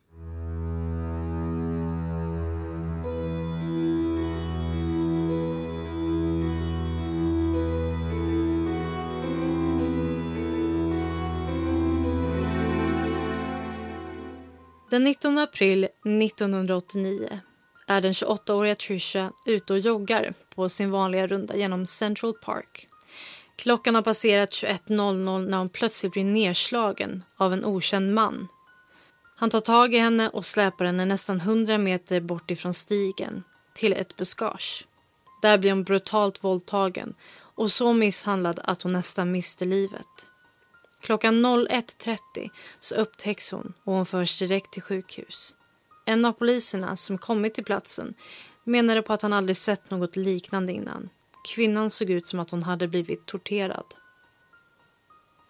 Den 14.91 15.05
19 15.05 15.39
april 15.39 15.85
1989 15.85 17.41
är 17.89 18.01
den 18.01 18.13
28-åriga 18.13 18.75
Trisha 18.75 19.33
ute 19.47 19.73
och 19.73 19.79
joggar 19.79 20.35
på 20.55 20.69
sin 20.69 20.91
vanliga 20.91 21.27
runda 21.27 21.57
genom 21.57 21.87
Central 21.87 22.35
Park. 22.35 22.89
Klockan 23.57 23.95
har 23.95 24.03
passerat 24.03 24.51
21.00 24.51 25.49
när 25.49 25.59
hon 25.59 25.69
plötsligt 25.69 26.13
blir 26.13 26.25
nedslagen 26.25 27.23
av 27.37 27.53
en 27.53 27.65
okänd 27.65 28.15
man. 28.15 28.49
Han 29.37 29.51
tar 29.51 29.61
tag 29.61 29.95
i 29.95 29.99
henne 29.99 30.29
och 30.29 30.45
släpar 30.45 30.85
henne 30.85 31.05
nästan 31.05 31.37
100 31.37 31.79
meter 31.79 32.21
bort 32.21 32.51
ifrån 32.51 32.75
stigen 32.75 33.43
till 33.75 33.93
ett 33.93 34.17
buskage. 34.17 34.87
Där 35.43 35.59
blir 35.59 35.71
hon 35.71 35.85
brutalt 35.85 36.45
våldtagen 36.45 37.15
och 37.55 37.73
så 37.73 37.93
misshandlad 37.93 38.61
att 38.65 38.83
hon 38.83 38.93
nästan 38.93 39.33
mister 39.33 39.67
livet. 39.67 40.29
Klockan 41.01 41.47
01.30 41.47 42.51
så 42.81 42.95
upptäcks 42.95 43.53
hon 43.53 43.73
och 43.85 43.93
hon 43.93 44.07
förs 44.07 44.39
direkt 44.39 44.73
till 44.73 44.83
sjukhus. 44.83 45.55
En 46.09 46.25
av 46.25 46.33
poliserna 46.33 46.97
som 46.97 47.19
kommit 47.19 47.55
till 47.55 47.65
platsen 47.65 48.15
menade 48.65 49.03
på 49.03 49.13
att 49.13 49.23
han 49.23 49.33
aldrig 49.33 49.57
sett 49.57 49.91
något 49.91 50.17
liknande 50.17 50.73
innan. 50.73 51.09
Kvinnan 51.55 51.91
såg 51.91 52.11
ut 52.11 52.27
som 52.27 52.41
att 52.41 52.51
hon 52.51 52.63
hade 52.63 52.89
blivit 52.89 53.27
torterad. 53.27 53.85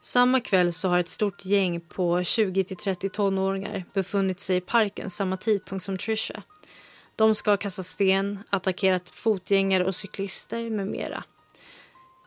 Samma 0.00 0.40
kväll 0.40 0.72
så 0.72 0.88
har 0.88 0.98
ett 0.98 1.08
stort 1.08 1.44
gäng 1.44 1.80
på 1.80 2.18
20-30 2.18 3.08
tonåringar 3.08 3.84
befunnit 3.94 4.40
sig 4.40 4.56
i 4.56 4.60
parken 4.60 5.10
samma 5.10 5.36
tidpunkt 5.36 5.84
som 5.84 5.98
Trisha. 5.98 6.42
De 7.16 7.34
ska 7.34 7.50
ha 7.50 7.56
kastat 7.56 7.86
sten, 7.86 8.38
attackerat 8.50 9.08
fotgängare 9.10 9.84
och 9.84 9.94
cyklister 9.94 10.70
med 10.70 10.86
mera. 10.86 11.24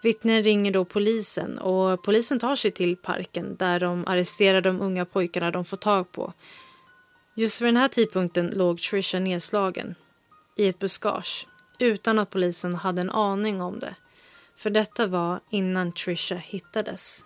Vittnen 0.04 0.44
ringer 0.44 0.72
då 0.72 0.86
polisen 0.86 1.60
och 1.60 2.04
polisen 2.04 2.40
tar 2.40 2.56
sig 2.56 2.72
till 2.72 2.98
parken 2.98 3.56
där 3.56 3.80
de 3.80 4.08
arresterar 4.08 4.62
de 4.62 4.82
unga 4.82 5.06
pojkarna 5.06 5.52
de 5.52 5.66
får 5.66 5.78
tag 5.78 6.12
på. 6.12 6.34
Just 7.36 7.62
vid 7.62 7.68
den 7.68 7.78
här 7.78 7.88
tidpunkten 7.88 8.48
låg 8.48 8.80
Trisha 8.80 9.20
nedslagen 9.20 9.96
i 10.56 10.68
ett 10.68 10.80
buskage 10.80 11.48
utan 11.80 12.20
att 12.20 12.30
polisen 12.30 12.76
hade 12.76 13.02
en 13.02 13.10
aning 13.10 13.62
om 13.62 13.80
det. 13.80 13.96
För 14.56 14.70
detta 14.70 15.08
var 15.08 15.40
innan 15.50 15.92
Trisha 15.92 16.36
hittades. 16.36 17.26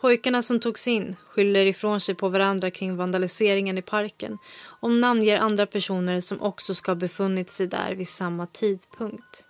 Pojkarna 0.00 0.42
som 0.42 0.60
togs 0.60 0.88
in 0.88 1.16
skyller 1.28 1.66
ifrån 1.66 2.00
sig 2.00 2.14
på 2.14 2.28
varandra 2.28 2.70
kring 2.70 2.96
vandaliseringen 2.96 3.78
i 3.78 3.82
parken 3.82 4.38
och 4.80 4.90
namnger 4.90 5.38
andra 5.40 5.66
personer 5.66 6.20
som 6.20 6.42
också 6.42 6.74
ska 6.74 6.90
ha 6.90 6.96
befunnit 6.96 7.50
sig 7.50 7.66
där 7.66 7.94
vid 7.94 8.08
samma 8.08 8.46
tidpunkt. 8.46 9.44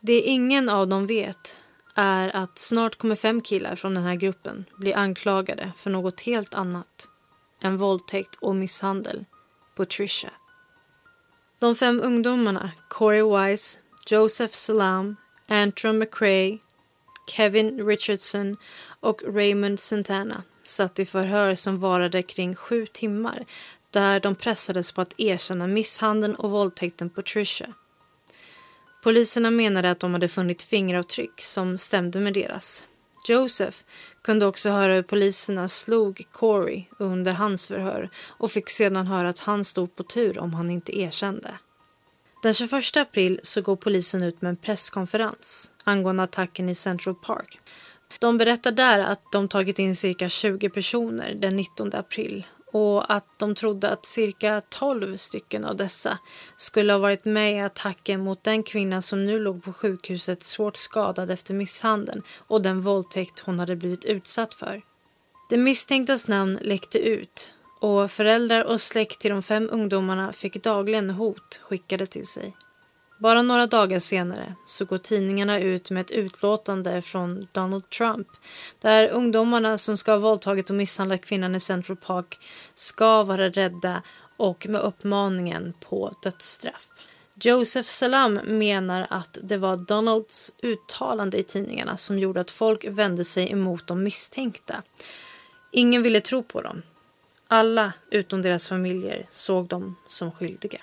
Det 0.00 0.20
ingen 0.20 0.68
av 0.68 0.88
dem 0.88 1.06
vet 1.06 1.56
är 1.94 2.36
att 2.36 2.58
snart 2.58 2.96
kommer 2.96 3.16
fem 3.16 3.40
killar 3.40 3.76
från 3.76 3.94
den 3.94 4.04
här 4.04 4.14
gruppen 4.14 4.64
bli 4.76 4.94
anklagade 4.94 5.72
för 5.76 5.90
något 5.90 6.20
helt 6.20 6.54
annat 6.54 7.08
en 7.64 7.76
våldtäkt 7.76 8.34
och 8.40 8.56
misshandel 8.56 9.24
på 9.76 9.84
Trisha. 9.84 10.30
De 11.58 11.74
fem 11.74 12.00
ungdomarna, 12.04 12.72
Corey 12.88 13.22
Wise, 13.22 13.78
Joseph 14.10 14.54
Salam, 14.54 15.16
Antron 15.48 15.98
McRae, 15.98 16.58
Kevin 17.30 17.86
Richardson 17.86 18.56
och 19.00 19.22
Raymond 19.26 19.80
Santana 19.80 20.42
satt 20.62 20.98
i 20.98 21.06
förhör 21.06 21.54
som 21.54 21.78
varade 21.78 22.22
kring 22.22 22.54
sju 22.54 22.86
timmar 22.86 23.44
där 23.90 24.20
de 24.20 24.34
pressades 24.34 24.92
på 24.92 25.00
att 25.00 25.20
erkänna 25.20 25.66
misshandeln 25.66 26.34
och 26.34 26.50
våldtäkten 26.50 27.10
på 27.10 27.22
Trisha. 27.22 27.66
Poliserna 29.02 29.50
menade 29.50 29.90
att 29.90 30.00
de 30.00 30.12
hade 30.12 30.28
funnit 30.28 30.62
fingeravtryck 30.62 31.40
som 31.40 31.78
stämde 31.78 32.20
med 32.20 32.34
deras. 32.34 32.86
Joseph 33.28 33.78
kunde 34.24 34.46
också 34.46 34.70
höra 34.70 34.94
hur 34.94 35.02
poliserna 35.02 35.68
slog 35.68 36.26
Corey 36.32 36.84
under 36.98 37.32
hans 37.32 37.66
förhör 37.66 38.10
och 38.28 38.50
fick 38.50 38.70
sedan 38.70 39.06
höra 39.06 39.28
att 39.28 39.38
han 39.38 39.64
stod 39.64 39.96
på 39.96 40.02
tur 40.02 40.38
om 40.38 40.54
han 40.54 40.70
inte 40.70 40.98
erkände. 40.98 41.58
Den 42.42 42.54
21 42.54 42.96
april 42.96 43.40
så 43.42 43.62
går 43.62 43.76
polisen 43.76 44.22
ut 44.22 44.42
med 44.42 44.48
en 44.48 44.56
presskonferens 44.56 45.72
angående 45.84 46.22
attacken 46.22 46.68
i 46.68 46.74
Central 46.74 47.14
Park. 47.14 47.60
De 48.20 48.36
berättar 48.36 48.70
där 48.70 48.98
att 48.98 49.32
de 49.32 49.48
tagit 49.48 49.78
in 49.78 49.96
cirka 49.96 50.28
20 50.28 50.68
personer 50.68 51.34
den 51.34 51.56
19 51.56 51.94
april 51.94 52.46
och 52.74 53.14
att 53.14 53.38
de 53.38 53.54
trodde 53.54 53.88
att 53.88 54.06
cirka 54.06 54.62
12 54.68 55.16
stycken 55.16 55.64
av 55.64 55.76
dessa 55.76 56.18
skulle 56.56 56.92
ha 56.92 56.98
varit 56.98 57.24
med 57.24 57.56
i 57.56 57.60
attacken 57.60 58.20
mot 58.20 58.44
den 58.44 58.62
kvinna 58.62 59.02
som 59.02 59.26
nu 59.26 59.38
låg 59.38 59.64
på 59.64 59.72
sjukhuset 59.72 60.42
svårt 60.42 60.76
skadad 60.76 61.30
efter 61.30 61.54
misshandeln 61.54 62.22
och 62.38 62.62
den 62.62 62.80
våldtäkt 62.80 63.40
hon 63.40 63.58
hade 63.58 63.76
blivit 63.76 64.04
utsatt 64.04 64.54
för. 64.54 64.82
Det 65.50 65.56
misstänktas 65.56 66.28
namn 66.28 66.58
läckte 66.62 66.98
ut 66.98 67.50
och 67.80 68.10
föräldrar 68.10 68.64
och 68.64 68.80
släkt 68.80 69.20
till 69.20 69.30
de 69.30 69.42
fem 69.42 69.68
ungdomarna 69.72 70.32
fick 70.32 70.62
dagligen 70.62 71.10
hot 71.10 71.60
skickade 71.62 72.06
till 72.06 72.26
sig. 72.26 72.56
Bara 73.18 73.42
några 73.42 73.66
dagar 73.66 73.98
senare 73.98 74.54
så 74.66 74.84
går 74.84 74.98
tidningarna 74.98 75.60
ut 75.60 75.90
med 75.90 76.00
ett 76.00 76.10
utlåtande 76.10 77.02
från 77.02 77.46
Donald 77.52 77.90
Trump 77.90 78.28
där 78.80 79.08
ungdomarna 79.08 79.78
som 79.78 79.96
ska 79.96 80.12
ha 80.12 80.18
våldtagit 80.18 80.70
och 80.70 80.76
misshandlat 80.76 81.20
kvinnan 81.24 81.54
i 81.54 81.60
Central 81.60 81.96
Park 81.96 82.38
ska 82.74 83.22
vara 83.22 83.48
rädda 83.48 84.02
och 84.36 84.66
med 84.68 84.80
uppmaningen 84.80 85.74
på 85.80 86.14
dödsstraff. 86.22 86.88
Joseph 87.40 87.88
Salam 87.88 88.34
menar 88.34 89.06
att 89.10 89.38
det 89.42 89.56
var 89.56 89.76
Donalds 89.76 90.52
uttalande 90.62 91.38
i 91.38 91.42
tidningarna 91.42 91.96
som 91.96 92.18
gjorde 92.18 92.40
att 92.40 92.50
folk 92.50 92.84
vände 92.88 93.24
sig 93.24 93.52
emot 93.52 93.86
de 93.86 94.02
misstänkta. 94.02 94.82
Ingen 95.72 96.02
ville 96.02 96.20
tro 96.20 96.42
på 96.42 96.62
dem. 96.62 96.82
Alla 97.48 97.92
utom 98.10 98.42
deras 98.42 98.68
familjer 98.68 99.26
såg 99.30 99.68
dem 99.68 99.96
som 100.06 100.32
skyldiga. 100.32 100.80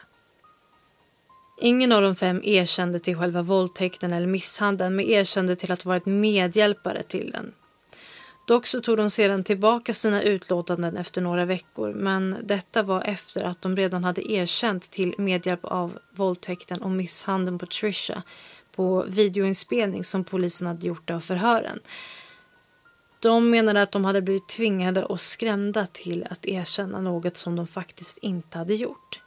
Ingen 1.63 1.91
av 1.91 2.01
de 2.01 2.15
fem 2.15 2.41
erkände 2.43 2.99
till 2.99 3.17
själva 3.17 3.41
våldtäkten 3.41 4.13
eller 4.13 4.27
misshandeln 4.27 4.95
men 4.95 5.05
erkände 5.05 5.55
till 5.55 5.71
att 5.71 5.83
ha 5.83 5.89
varit 5.89 6.05
medhjälpare 6.05 7.03
till 7.03 7.31
den. 7.31 7.53
Dock 8.47 8.67
så 8.67 8.81
tog 8.81 8.97
de 8.97 9.09
sedan 9.09 9.43
tillbaka 9.43 9.93
sina 9.93 10.23
utlåtanden 10.23 10.97
efter 10.97 11.21
några 11.21 11.45
veckor 11.45 11.93
men 11.93 12.37
detta 12.43 12.83
var 12.83 13.01
efter 13.01 13.43
att 13.43 13.61
de 13.61 13.75
redan 13.75 14.03
hade 14.03 14.31
erkänt 14.31 14.91
till 14.91 15.15
medhjälp 15.17 15.65
av 15.65 15.99
våldtäkten 16.15 16.81
och 16.81 16.91
misshandeln 16.91 17.59
på 17.59 17.65
Trisha 17.65 18.23
på 18.75 19.05
videoinspelning 19.07 20.03
som 20.03 20.23
polisen 20.23 20.67
hade 20.67 20.87
gjort 20.87 21.09
av 21.09 21.19
förhören. 21.19 21.79
De 23.19 23.49
menade 23.49 23.81
att 23.81 23.91
de 23.91 24.05
hade 24.05 24.21
blivit 24.21 24.47
tvingade 24.47 25.05
och 25.05 25.21
skrämda 25.21 25.85
till 25.85 26.27
att 26.29 26.45
erkänna 26.45 27.01
något 27.01 27.37
som 27.37 27.55
de 27.55 27.67
faktiskt 27.67 28.17
inte 28.17 28.57
hade 28.57 28.75
gjort. 28.75 29.21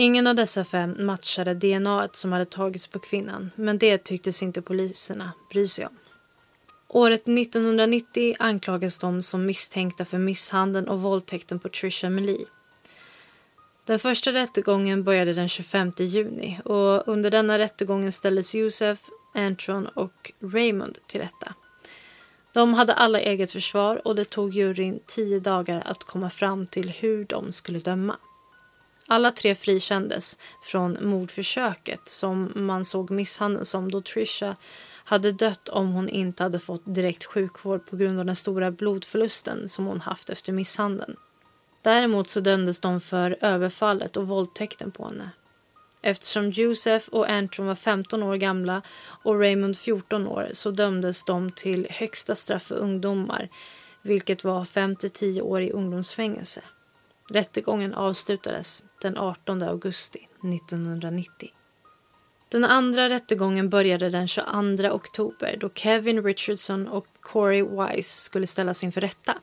Ingen 0.00 0.26
av 0.26 0.34
dessa 0.34 0.64
fem 0.64 0.96
matchade 0.98 1.54
DNA 1.54 2.08
som 2.12 2.32
hade 2.32 2.44
tagits 2.44 2.86
på 2.86 2.98
kvinnan 2.98 3.50
men 3.54 3.78
det 3.78 3.98
tycktes 3.98 4.42
inte 4.42 4.62
poliserna 4.62 5.32
bry 5.50 5.68
sig 5.68 5.86
om. 5.86 5.96
Året 6.88 7.28
1990 7.28 8.36
anklagas 8.38 8.98
de 8.98 9.22
som 9.22 9.46
misstänkta 9.46 10.04
för 10.04 10.18
misshandeln 10.18 10.88
och 10.88 11.00
våldtäkten 11.00 11.58
på 11.58 11.68
Trisha 11.68 12.10
Melee. 12.10 12.46
Den 13.86 13.98
första 13.98 14.32
rättegången 14.32 15.04
började 15.04 15.32
den 15.32 15.48
25 15.48 15.92
juni 15.98 16.60
och 16.64 17.08
under 17.08 17.30
denna 17.30 17.58
rättegången 17.58 18.12
ställdes 18.12 18.54
Josef, 18.54 19.00
Antron 19.34 19.86
och 19.86 20.32
Raymond 20.40 20.98
till 21.06 21.20
rätta. 21.20 21.54
De 22.52 22.74
hade 22.74 22.94
alla 22.94 23.20
eget 23.20 23.50
försvar 23.50 24.08
och 24.08 24.14
det 24.14 24.24
tog 24.24 24.54
juryn 24.54 25.00
tio 25.06 25.40
dagar 25.40 25.82
att 25.86 26.04
komma 26.04 26.30
fram 26.30 26.66
till 26.66 26.90
hur 26.90 27.24
de 27.24 27.52
skulle 27.52 27.78
döma. 27.78 28.16
Alla 29.10 29.30
tre 29.30 29.54
frikändes 29.54 30.38
från 30.62 30.98
mordförsöket 31.00 32.08
som 32.08 32.52
man 32.54 32.84
såg 32.84 33.10
misshandeln 33.10 33.64
som 33.64 33.90
då 33.90 34.00
Trisha 34.00 34.56
hade 35.04 35.32
dött 35.32 35.68
om 35.68 35.92
hon 35.92 36.08
inte 36.08 36.42
hade 36.42 36.58
fått 36.58 36.82
direkt 36.84 37.24
sjukvård 37.24 37.86
på 37.86 37.96
grund 37.96 38.20
av 38.20 38.26
den 38.26 38.36
stora 38.36 38.70
blodförlusten 38.70 39.68
som 39.68 39.86
hon 39.86 40.00
haft 40.00 40.30
efter 40.30 40.52
misshandeln. 40.52 41.16
Däremot 41.82 42.28
så 42.28 42.40
dömdes 42.40 42.80
de 42.80 43.00
för 43.00 43.36
överfallet 43.40 44.16
och 44.16 44.28
våldtäkten 44.28 44.90
på 44.90 45.08
henne. 45.08 45.30
Eftersom 46.02 46.50
Josef 46.50 47.08
och 47.08 47.30
Antron 47.30 47.66
var 47.66 47.74
15 47.74 48.22
år 48.22 48.36
gamla 48.36 48.82
och 49.22 49.40
Raymond 49.40 49.78
14 49.78 50.28
år 50.28 50.48
så 50.52 50.70
dömdes 50.70 51.24
de 51.24 51.50
till 51.50 51.86
högsta 51.90 52.34
straff 52.34 52.62
för 52.62 52.74
ungdomar 52.74 53.48
vilket 54.02 54.44
var 54.44 54.64
5-10 54.64 55.40
år 55.40 55.60
i 55.60 55.70
ungdomsfängelse. 55.70 56.62
Rättegången 57.30 57.94
avslutades 57.94 58.84
den 59.02 59.18
18 59.18 59.62
augusti 59.62 60.28
1990. 60.54 61.50
Den 62.48 62.64
andra 62.64 63.08
rättegången 63.08 63.68
började 63.68 64.10
den 64.10 64.28
22 64.28 64.90
oktober 64.92 65.56
då 65.60 65.70
Kevin 65.74 66.24
Richardson 66.24 66.88
och 66.88 67.06
Corey 67.20 67.62
Wise 67.62 68.20
skulle 68.20 68.46
ställas 68.46 68.84
inför 68.84 69.00
rätta. 69.00 69.34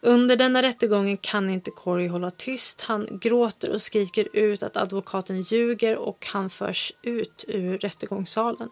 Under 0.00 0.36
denna 0.36 0.62
rättegången 0.62 1.16
kan 1.16 1.50
inte 1.50 1.70
Corey 1.70 2.08
hålla 2.08 2.30
tyst. 2.30 2.80
Han 2.80 3.18
gråter 3.20 3.70
och 3.70 3.82
skriker 3.82 4.28
ut 4.32 4.62
att 4.62 4.76
advokaten 4.76 5.42
ljuger 5.42 5.96
och 5.96 6.26
han 6.26 6.50
förs 6.50 6.92
ut 7.02 7.44
ur 7.48 7.78
rättegångssalen. 7.78 8.68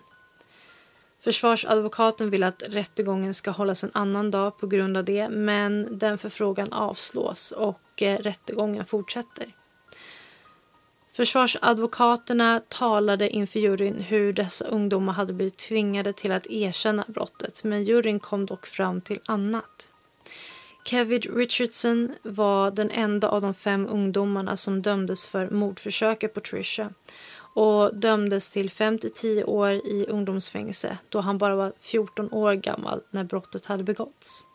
Försvarsadvokaten 1.20 2.30
vill 2.30 2.42
att 2.42 2.62
rättegången 2.68 3.34
ska 3.34 3.50
hållas 3.50 3.84
en 3.84 3.90
annan 3.94 4.30
dag 4.30 4.58
på 4.58 4.66
grund 4.66 4.96
av 4.96 5.04
det 5.04 5.28
men 5.28 5.98
den 5.98 6.18
förfrågan 6.18 6.72
avslås 6.72 7.52
och 7.52 8.02
eh, 8.02 8.18
rättegången 8.18 8.84
fortsätter. 8.84 9.54
Försvarsadvokaterna 11.12 12.62
talade 12.68 13.30
inför 13.30 13.60
juryn 13.60 14.00
hur 14.00 14.32
dessa 14.32 14.64
ungdomar 14.66 15.12
hade 15.12 15.32
blivit 15.32 15.58
tvingade 15.58 16.12
till 16.12 16.32
att 16.32 16.46
erkänna 16.46 17.04
brottet 17.08 17.64
men 17.64 17.84
juryn 17.84 18.20
kom 18.20 18.46
dock 18.46 18.66
fram 18.66 19.00
till 19.00 19.20
annat. 19.26 19.88
Kevin 20.84 21.20
Richardson 21.20 22.14
var 22.22 22.70
den 22.70 22.90
enda 22.90 23.28
av 23.28 23.42
de 23.42 23.54
fem 23.54 23.86
ungdomarna 23.86 24.56
som 24.56 24.82
dömdes 24.82 25.26
för 25.26 25.50
mordförsöket 25.50 26.34
på 26.34 26.40
Trisha 26.40 26.90
och 27.54 27.94
dömdes 27.96 28.50
till 28.50 28.68
5-10 28.68 29.44
år 29.44 29.70
i 29.70 30.06
ungdomsfängelse 30.08 30.98
då 31.08 31.20
han 31.20 31.38
bara 31.38 31.56
var 31.56 31.72
14 31.80 32.32
år 32.32 32.54
gammal 32.54 33.02
när 33.10 33.24
brottet 33.24 33.66
hade 33.66 33.84
begåtts. 33.84 34.46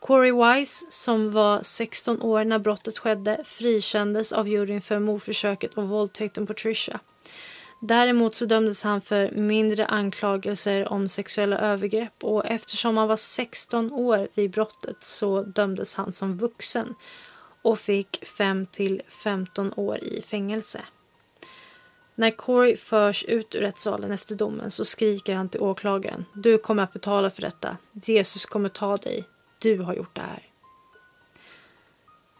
Corey 0.00 0.32
Wise, 0.32 0.86
som 0.90 1.32
var 1.32 1.62
16 1.62 2.22
år 2.22 2.44
när 2.44 2.58
brottet 2.58 2.98
skedde, 2.98 3.44
frikändes 3.44 4.32
av 4.32 4.48
juryn 4.48 4.80
för 4.82 4.98
mordförsöket 4.98 5.74
och 5.74 5.88
våldtäkten 5.88 6.46
på 6.46 6.54
Trisha. 6.54 7.00
Däremot 7.80 8.34
så 8.34 8.46
dömdes 8.46 8.84
han 8.84 9.00
för 9.00 9.30
mindre 9.30 9.86
anklagelser 9.86 10.92
om 10.92 11.08
sexuella 11.08 11.58
övergrepp 11.58 12.24
och 12.24 12.46
eftersom 12.46 12.96
han 12.96 13.08
var 13.08 13.16
16 13.16 13.92
år 13.92 14.28
vid 14.34 14.50
brottet 14.50 15.02
så 15.02 15.42
dömdes 15.42 15.94
han 15.94 16.12
som 16.12 16.38
vuxen 16.38 16.94
och 17.62 17.78
fick 17.78 18.26
5 18.26 18.66
till 18.66 19.02
15 19.08 19.72
år 19.76 19.98
i 20.04 20.22
fängelse. 20.22 20.80
När 22.18 22.30
Corey 22.30 22.76
förs 22.76 23.24
ut 23.24 23.54
ur 23.54 23.60
rättssalen 23.60 24.12
efter 24.12 24.34
domen 24.34 24.70
så 24.70 24.84
skriker 24.84 25.34
han 25.34 25.48
till 25.48 25.60
åklagaren. 25.60 26.24
Du 26.34 26.58
kommer 26.58 26.82
att 26.82 26.92
betala 26.92 27.30
för 27.30 27.42
detta. 27.42 27.76
Jesus 27.92 28.46
kommer 28.46 28.68
ta 28.68 28.96
dig. 28.96 29.24
Du 29.58 29.78
har 29.78 29.94
gjort 29.94 30.14
det 30.14 30.20
här. 30.20 30.42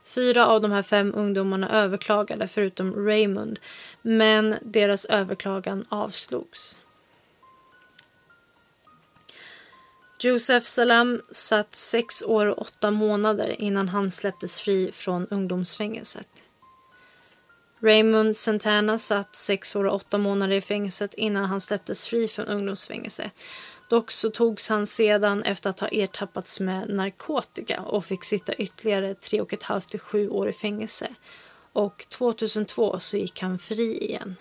Fyra 0.04 0.46
av 0.46 0.60
de 0.60 0.72
här 0.72 0.82
fem 0.82 1.12
ungdomarna 1.14 1.70
överklagade 1.70 2.48
förutom 2.48 3.06
Raymond 3.06 3.58
men 4.02 4.56
deras 4.62 5.04
överklagan 5.04 5.84
avslogs. 5.88 6.80
Josef 10.20 10.64
Salam 10.64 11.22
satt 11.30 11.74
sex 11.74 12.22
år 12.22 12.46
och 12.46 12.58
åtta 12.58 12.90
månader 12.90 13.60
innan 13.60 13.88
han 13.88 14.10
släpptes 14.10 14.60
fri 14.60 14.92
från 14.92 15.26
ungdomsfängelset. 15.26 16.28
Raymond 17.80 18.36
Santana 18.36 18.98
satt 18.98 19.36
sex 19.36 19.76
år 19.76 19.84
och 19.84 19.94
åtta 19.94 20.18
månader 20.18 20.56
i 20.56 20.60
fängelset 20.60 21.14
innan 21.14 21.44
han 21.44 21.60
släpptes 21.60 22.08
fri 22.08 22.28
från 22.28 22.46
ungdomsfängelse. 22.46 23.30
Dock 23.88 24.10
så 24.10 24.30
togs 24.30 24.68
han 24.68 24.86
sedan 24.86 25.42
efter 25.42 25.70
att 25.70 25.80
ha 25.80 25.88
ertappats 25.88 26.60
med 26.60 26.88
narkotika 26.88 27.80
och 27.80 28.04
fick 28.04 28.24
sitta 28.24 28.54
ytterligare 28.54 29.14
tre 29.14 29.40
och 29.40 29.52
ett 29.52 29.62
halvt 29.62 29.88
till 29.88 30.00
sju 30.00 30.28
år 30.28 30.48
i 30.48 30.52
fängelse. 30.52 31.08
Och 31.72 32.06
2002 32.08 33.00
så 33.00 33.16
gick 33.16 33.40
han 33.40 33.58
fri 33.58 34.04
igen. 34.04 34.36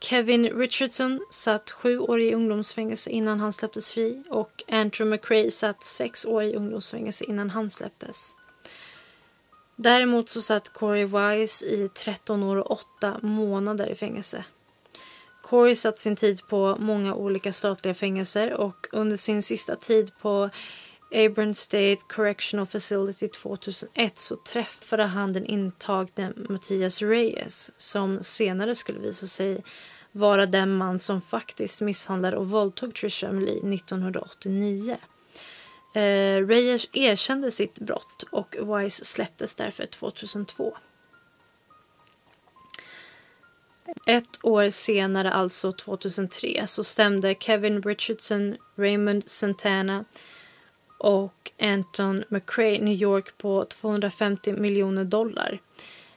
Kevin 0.00 0.48
Richardson 0.48 1.26
satt 1.30 1.70
sju 1.70 1.98
år 1.98 2.20
i 2.20 2.34
ungdomsfängelse 2.34 3.10
innan 3.10 3.40
han 3.40 3.52
släpptes 3.52 3.90
fri 3.90 4.22
och 4.28 4.62
Andrew 4.68 5.16
McRae 5.16 5.50
satt 5.50 5.82
sex 5.82 6.24
år 6.24 6.42
i 6.42 6.54
ungdomsfängelse 6.54 7.24
innan 7.24 7.50
han 7.50 7.70
släpptes. 7.70 8.34
Däremot 9.76 10.28
så 10.28 10.40
satt 10.40 10.72
Corey 10.72 11.04
Wise 11.04 11.66
i 11.66 11.88
13 11.88 12.42
år 12.42 12.56
och 12.56 12.70
8 12.70 13.18
månader 13.22 13.86
i 13.86 13.94
fängelse. 13.94 14.44
Corey 15.42 15.74
satt 15.74 15.98
sin 15.98 16.16
tid 16.16 16.40
på 16.48 16.76
många 16.80 17.14
olika 17.14 17.52
statliga 17.52 17.94
fängelser 17.94 18.52
och 18.52 18.86
under 18.92 19.16
sin 19.16 19.42
sista 19.42 19.76
tid 19.76 20.10
på 20.20 20.50
Abram 21.14 21.54
State 21.54 21.98
Correctional 22.08 22.66
Facility 22.66 23.28
2001 23.28 24.18
så 24.18 24.36
träffade 24.36 25.04
han 25.04 25.32
den 25.32 25.46
intagne 25.46 26.32
Mattias 26.48 27.02
Reyes 27.02 27.80
som 27.80 28.22
senare 28.22 28.74
skulle 28.74 28.98
visa 28.98 29.26
sig 29.26 29.64
vara 30.12 30.46
den 30.46 30.76
man 30.76 30.98
som 30.98 31.20
faktiskt 31.20 31.80
misshandlade 31.80 32.36
och 32.36 32.50
våldtog 32.50 32.94
Trisha 32.94 33.28
Emily 33.28 33.74
1989. 33.74 34.96
Eh, 35.94 36.46
Reyes 36.46 36.88
erkände 36.92 37.50
sitt 37.50 37.78
brott 37.78 38.24
och 38.30 38.56
Wise 38.60 39.04
släpptes 39.04 39.54
därför 39.54 39.86
2002. 39.86 40.76
Ett 44.06 44.38
år 44.42 44.70
senare, 44.70 45.32
alltså 45.32 45.72
2003, 45.72 46.66
så 46.66 46.84
stämde 46.84 47.34
Kevin 47.34 47.82
Richardson, 47.82 48.56
Raymond 48.76 49.28
Santana 49.28 50.04
och 50.98 51.52
Anton 51.60 52.24
McRae 52.28 52.78
New 52.78 53.02
York 53.02 53.38
på 53.38 53.64
250 53.64 54.52
miljoner 54.52 55.04
dollar. 55.04 55.58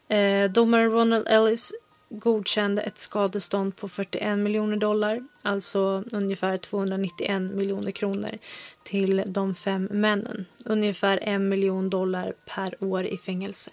Eh, 0.08 0.52
domaren 0.52 0.92
Ronald 0.92 1.28
Ellis 1.28 1.74
godkände 2.10 2.82
ett 2.82 2.98
skadestånd 2.98 3.76
på 3.76 3.88
41 3.88 4.39
miljoner 4.39 4.78
dollar, 4.78 5.28
alltså 5.41 6.04
ungefär 6.12 6.58
291 6.58 7.41
miljoner 7.41 7.91
kronor 7.91 8.38
till 8.84 9.24
de 9.28 9.56
fem 9.56 9.88
männen. 9.91 10.46
Ungefär 10.65 11.20
en 11.22 11.50
miljon 11.50 11.89
dollar 11.89 12.34
per 12.46 12.84
år 12.84 13.06
i 13.06 13.17
fängelse. 13.17 13.72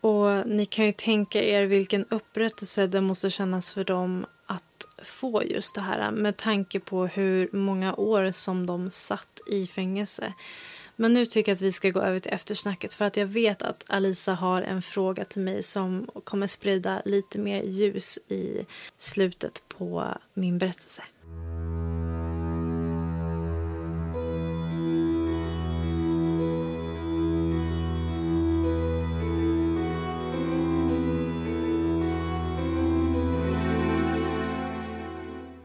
Och 0.00 0.46
ni 0.46 0.66
kan 0.66 0.86
ju 0.86 0.92
tänka 0.92 1.42
er 1.42 1.62
vilken 1.62 2.04
upprättelse 2.08 2.86
det 2.86 3.00
måste 3.00 3.30
kännas 3.30 3.72
för 3.72 3.84
dem 3.84 4.26
att 4.46 4.86
få 5.02 5.44
just 5.44 5.74
det 5.74 5.80
här 5.80 6.10
med 6.10 6.36
tanke 6.36 6.80
på 6.80 7.06
hur 7.06 7.48
många 7.52 7.94
år 7.94 8.30
som 8.30 8.66
de 8.66 8.90
satt 8.90 9.40
i 9.46 9.66
fängelse. 9.66 10.32
Men 11.00 11.12
nu 11.12 11.26
tycker 11.26 11.50
jag 11.52 11.54
att 11.54 11.62
vi 11.62 11.72
ska 11.72 11.90
gå 11.90 12.00
över 12.00 12.18
till 12.18 12.32
eftersnacket 12.32 12.94
för 12.94 13.04
att 13.04 13.16
jag 13.16 13.26
vet 13.26 13.62
att 13.62 13.84
Alisa 13.86 14.32
har 14.32 14.62
en 14.62 14.82
fråga 14.82 15.24
till 15.24 15.42
mig 15.42 15.62
som 15.62 16.10
kommer 16.24 16.46
sprida 16.46 17.02
lite 17.04 17.38
mer 17.38 17.62
ljus 17.62 18.18
i 18.28 18.66
slutet 18.98 19.64
på 19.68 20.18
min 20.34 20.58
berättelse. 20.58 21.02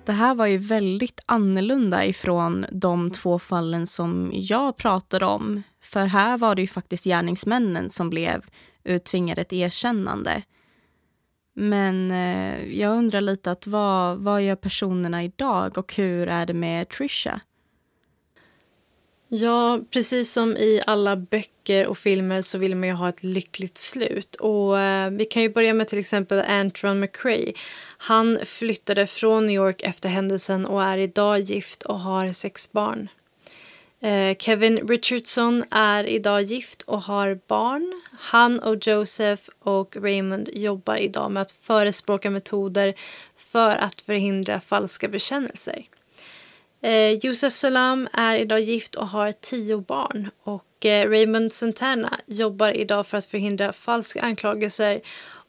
Det 0.06 0.12
här 0.12 0.36
var 0.36 0.46
ju 0.46 0.58
väldigt 0.58 1.20
annorlunda 1.26 2.06
ifrån 2.06 2.66
de 2.72 3.12
två 3.12 3.40
fallen 3.40 3.88
som 3.88 4.32
jag 4.34 4.78
pratade 4.78 5.26
om. 5.26 5.64
För 5.82 6.06
här 6.06 6.38
var 6.38 6.56
det 6.56 6.62
ju 6.62 6.68
faktiskt 6.68 7.06
gärningsmännen 7.06 7.90
som 7.90 8.10
blev 8.10 8.46
uttvingade 8.84 9.42
ett 9.42 9.54
erkännande. 9.54 10.44
Men 11.56 12.12
eh, 12.12 12.80
jag 12.80 12.98
undrar 12.98 13.22
lite 13.22 13.52
att 13.52 13.68
vad, 13.68 14.18
vad 14.18 14.42
gör 14.42 14.56
personerna 14.56 15.24
idag 15.24 15.78
och 15.78 15.96
hur 15.96 16.28
är 16.28 16.46
det 16.46 16.54
med 16.54 16.90
Trisha? 16.90 17.40
Ja, 19.36 19.80
precis 19.92 20.32
som 20.34 20.58
i 20.58 20.82
alla 20.86 21.16
böcker 21.16 21.88
och 21.88 21.98
filmer 21.98 22.42
så 22.42 22.58
vill 22.58 22.76
man 22.76 22.90
ju 22.90 22.96
ha 22.96 23.10
ett 23.10 23.24
lyckligt 23.24 23.78
slut. 23.78 24.36
Och 24.36 24.80
eh, 24.80 25.10
Vi 25.10 25.26
kan 25.26 25.42
ju 25.42 25.50
börja 25.50 25.74
med 25.74 25.88
till 25.88 26.00
exempel 26.00 26.40
Antron 26.40 27.00
McCrae. 27.00 27.54
Han 27.98 28.40
flyttade 28.46 29.08
från 29.08 29.46
New 29.46 29.56
York 29.56 29.82
efter 29.82 30.10
händelsen 30.10 30.66
och 30.66 30.84
är 30.84 30.98
idag 30.98 31.40
gift 31.40 31.84
och 31.84 32.00
har 32.00 32.32
sex 32.32 32.72
barn. 32.72 33.08
Eh, 34.02 34.38
Kevin 34.38 34.88
Richardson 34.88 35.64
är 35.72 36.04
idag 36.04 36.42
gift 36.42 36.82
och 36.82 37.02
har 37.02 37.40
barn. 37.48 38.02
Han 38.20 38.60
och 38.60 38.88
Joseph 38.88 39.44
och 39.60 39.96
Raymond 39.96 40.50
jobbar 40.54 40.96
idag 40.96 41.32
med 41.32 41.42
att 41.42 41.52
förespråka 41.52 42.30
metoder 42.30 42.94
för 43.38 43.76
att 43.76 44.02
förhindra 44.02 44.60
falska 44.60 45.08
bekännelser. 45.08 45.86
Eh, 46.84 47.12
Josef 47.12 47.54
Salam 47.54 48.08
är 48.14 48.36
idag 48.36 48.62
gift 48.62 48.96
och 48.96 49.08
har 49.08 49.32
tio 49.32 49.78
barn. 49.78 50.30
Och 50.44 50.86
eh, 50.86 51.10
Raymond 51.10 51.54
Santana 51.54 52.20
jobbar 52.26 52.72
idag 52.78 53.08
för 53.08 53.18
att 53.18 53.26
förhindra 53.26 53.74
falska 53.74 54.22
anklagelser 54.22 55.02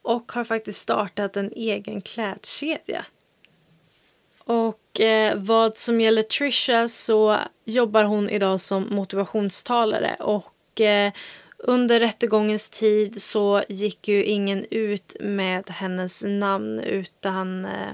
och 0.03 0.33
har 0.33 0.45
faktiskt 0.45 0.81
startat 0.81 1.37
en 1.37 1.53
egen 1.53 2.01
klädkedja. 2.01 3.05
Och 4.45 5.01
eh, 5.01 5.37
vad 5.37 5.77
som 5.77 6.01
gäller 6.01 6.23
Trisha 6.23 6.89
så 6.89 7.39
jobbar 7.65 8.05
hon 8.05 8.31
idag 8.31 8.61
som 8.61 8.87
motivationstalare 8.91 10.17
och 10.21 10.81
eh, 10.81 11.13
under 11.59 12.01
rättegångens 12.01 12.71
tid 12.71 13.23
så 13.23 13.63
gick 13.69 14.09
ju 14.09 14.25
ingen 14.25 14.67
ut 14.71 15.17
med 15.21 15.71
hennes 15.71 16.25
namn 16.25 16.81
utan 16.81 17.65
eh, 17.65 17.93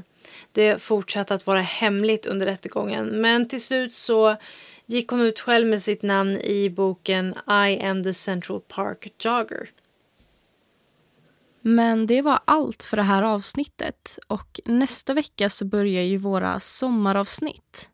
det 0.52 0.82
fortsatte 0.82 1.34
att 1.34 1.46
vara 1.46 1.60
hemligt 1.60 2.26
under 2.26 2.46
rättegången. 2.46 3.06
Men 3.06 3.48
till 3.48 3.62
slut 3.62 3.94
så 3.94 4.36
gick 4.86 5.10
hon 5.10 5.20
ut 5.20 5.40
själv 5.40 5.66
med 5.66 5.82
sitt 5.82 6.02
namn 6.02 6.36
i 6.36 6.70
boken 6.70 7.34
I 7.48 7.82
am 7.82 8.04
the 8.04 8.12
Central 8.12 8.60
Park 8.60 9.12
Jogger. 9.18 9.70
Men 11.60 12.06
det 12.06 12.22
var 12.22 12.40
allt 12.44 12.82
för 12.82 12.96
det 12.96 13.02
här 13.02 13.22
avsnittet 13.22 14.18
och 14.26 14.60
nästa 14.64 15.14
vecka 15.14 15.50
så 15.50 15.64
börjar 15.64 16.02
ju 16.02 16.16
våra 16.16 16.60
sommaravsnitt. 16.60 17.90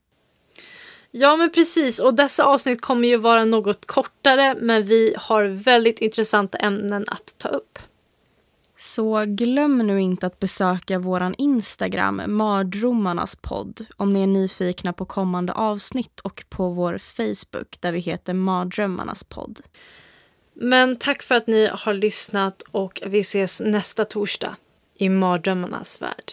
Ja, 1.10 1.36
men 1.36 1.52
precis. 1.52 1.98
Och 2.00 2.14
dessa 2.14 2.44
avsnitt 2.44 2.80
kommer 2.80 3.08
ju 3.08 3.16
vara 3.16 3.44
något 3.44 3.86
kortare, 3.86 4.54
men 4.60 4.84
vi 4.84 5.14
har 5.18 5.44
väldigt 5.44 6.00
intressanta 6.00 6.58
ämnen 6.58 7.04
att 7.08 7.34
ta 7.38 7.48
upp. 7.48 7.78
Så 8.78 9.24
glöm 9.26 9.78
nu 9.78 10.00
inte 10.00 10.26
att 10.26 10.38
besöka 10.38 10.98
vår 10.98 11.34
Instagram, 11.38 12.22
Mardromarnas 12.26 13.36
podd, 13.36 13.86
om 13.96 14.12
ni 14.12 14.22
är 14.22 14.26
nyfikna 14.26 14.92
på 14.92 15.04
kommande 15.04 15.52
avsnitt 15.52 16.20
och 16.20 16.44
på 16.48 16.68
vår 16.68 16.98
Facebook 16.98 17.80
där 17.80 17.92
vi 17.92 17.98
heter 17.98 18.34
Mardrömmarnas 18.34 19.24
podd. 19.24 19.60
Men 20.54 20.96
tack 20.96 21.22
för 21.22 21.34
att 21.34 21.46
ni 21.46 21.68
har 21.72 21.94
lyssnat 21.94 22.62
och 22.70 23.02
vi 23.06 23.18
ses 23.18 23.60
nästa 23.60 24.04
torsdag 24.04 24.56
i 24.94 25.08
Mardrömmarnas 25.08 26.02
värld. 26.02 26.32